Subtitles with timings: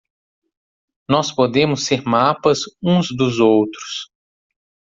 [1.07, 4.09] Nós podemos ser mapas uns dos outros